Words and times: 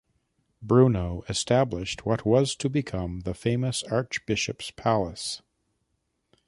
Bruno 0.63 1.21
established 1.29 2.07
what 2.07 2.25
was 2.25 2.55
to 2.55 2.69
become 2.71 3.19
the 3.19 3.35
famous 3.35 3.83
Archbishop's 3.83 4.71
Palace. 4.71 5.43